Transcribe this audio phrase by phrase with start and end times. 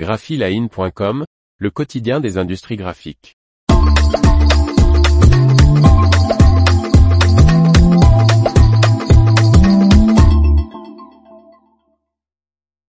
[0.00, 1.26] graphiline.com,
[1.58, 3.36] le quotidien des industries graphiques.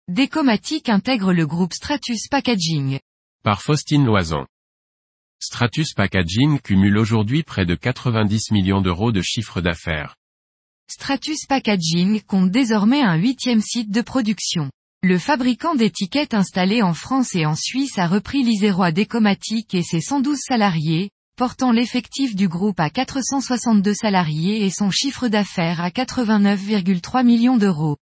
[0.06, 3.00] Décomatic intègre le groupe Stratus Packaging.
[3.42, 4.46] Par Faustine Loison.
[5.40, 10.14] Stratus Packaging cumule aujourd'hui près de 90 millions d'euros de chiffre d'affaires.
[10.88, 14.70] Stratus Packaging compte désormais un huitième site de production.
[15.02, 20.02] Le fabricant d'étiquettes installé en France et en Suisse a repris l'Isérois Décomatic et ses
[20.02, 27.24] 112 salariés, portant l'effectif du groupe à 462 salariés et son chiffre d'affaires à 89,3
[27.24, 27.96] millions d'euros.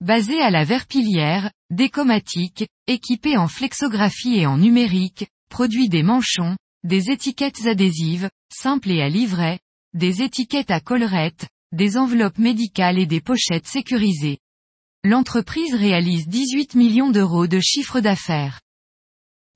[0.00, 7.12] Basé à la Verpillière, Décomatic, équipé en flexographie et en numérique, produit des manchons, des
[7.12, 9.60] étiquettes adhésives, simples et à livret,
[9.94, 14.40] des étiquettes à collerette, des enveloppes médicales et des pochettes sécurisées.
[15.02, 18.60] L'entreprise réalise 18 millions d'euros de chiffre d'affaires.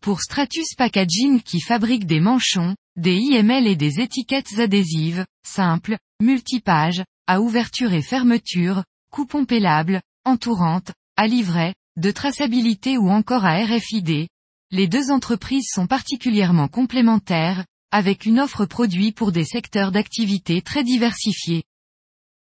[0.01, 7.05] Pour Stratus Packaging qui fabrique des manchons, des IML et des étiquettes adhésives, simples, multipages,
[7.27, 14.29] à ouverture et fermeture, coupons pellables, entourantes, à livret, de traçabilité ou encore à RFID.
[14.71, 20.85] Les deux entreprises sont particulièrement complémentaires, avec une offre produit pour des secteurs d'activité très
[20.85, 21.65] diversifiés.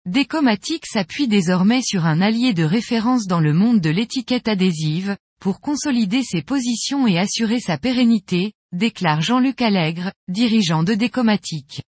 [0.06, 5.61] Decomatic s'appuie désormais sur un allié de référence dans le monde de l'étiquette adhésive, pour
[5.61, 11.83] consolider ses positions et assurer sa pérennité, déclare Jean-Luc Allègre, dirigeant de Decomatic.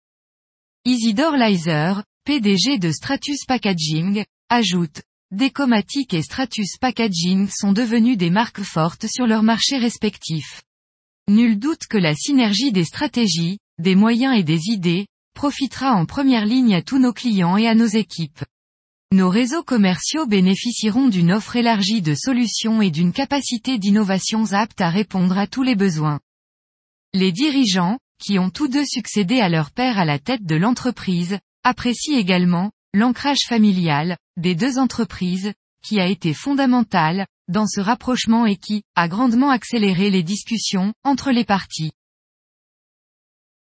[0.84, 1.94] Isidore Leiser,
[2.24, 9.28] PDG de Stratus Packaging, ajoute, Decomatic et Stratus Packaging sont devenus des marques fortes sur
[9.28, 10.62] leurs marchés respectifs.
[11.28, 15.06] Nul doute que la synergie des stratégies, des moyens et des idées,
[15.40, 18.44] profitera en première ligne à tous nos clients et à nos équipes.
[19.10, 24.90] Nos réseaux commerciaux bénéficieront d'une offre élargie de solutions et d'une capacité d'innovation apte à
[24.90, 26.20] répondre à tous les besoins.
[27.14, 31.38] Les dirigeants, qui ont tous deux succédé à leur père à la tête de l'entreprise,
[31.64, 38.56] apprécient également, l'ancrage familial, des deux entreprises, qui a été fondamental, dans ce rapprochement et
[38.56, 41.92] qui, a grandement accéléré les discussions, entre les parties.